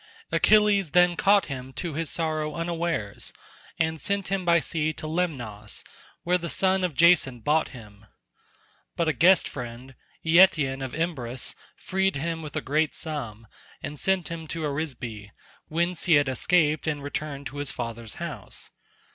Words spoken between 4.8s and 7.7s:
to Lemnos, where the son of Jason bought